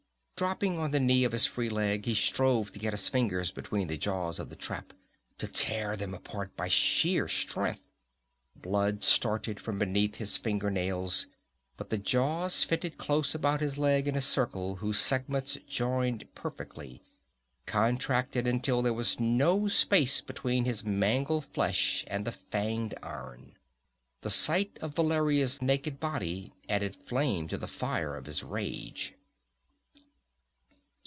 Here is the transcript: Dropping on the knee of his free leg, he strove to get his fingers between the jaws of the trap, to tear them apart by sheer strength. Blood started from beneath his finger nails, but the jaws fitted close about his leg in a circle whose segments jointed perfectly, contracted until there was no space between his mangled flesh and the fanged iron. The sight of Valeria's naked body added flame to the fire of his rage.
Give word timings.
Dropping 0.41 0.79
on 0.79 0.89
the 0.89 0.99
knee 0.99 1.23
of 1.23 1.33
his 1.33 1.45
free 1.45 1.69
leg, 1.69 2.05
he 2.07 2.15
strove 2.15 2.71
to 2.71 2.79
get 2.79 2.93
his 2.93 3.09
fingers 3.09 3.51
between 3.51 3.87
the 3.87 3.95
jaws 3.95 4.39
of 4.39 4.49
the 4.49 4.55
trap, 4.55 4.91
to 5.37 5.47
tear 5.47 5.95
them 5.95 6.15
apart 6.15 6.57
by 6.57 6.67
sheer 6.67 7.27
strength. 7.27 7.83
Blood 8.55 9.03
started 9.03 9.59
from 9.59 9.77
beneath 9.77 10.15
his 10.15 10.37
finger 10.37 10.71
nails, 10.71 11.27
but 11.77 11.91
the 11.91 11.99
jaws 11.99 12.63
fitted 12.63 12.97
close 12.97 13.35
about 13.35 13.61
his 13.61 13.77
leg 13.77 14.07
in 14.07 14.15
a 14.15 14.19
circle 14.21 14.77
whose 14.77 14.97
segments 14.97 15.59
jointed 15.67 16.33
perfectly, 16.33 17.03
contracted 17.67 18.47
until 18.47 18.81
there 18.81 18.95
was 18.95 19.19
no 19.19 19.67
space 19.67 20.21
between 20.21 20.65
his 20.65 20.83
mangled 20.83 21.45
flesh 21.45 22.03
and 22.07 22.25
the 22.25 22.31
fanged 22.31 22.95
iron. 23.03 23.55
The 24.21 24.31
sight 24.31 24.79
of 24.81 24.95
Valeria's 24.95 25.61
naked 25.61 25.99
body 25.99 26.51
added 26.67 26.95
flame 26.95 27.47
to 27.49 27.59
the 27.59 27.67
fire 27.67 28.15
of 28.15 28.25
his 28.25 28.43
rage. 28.43 29.13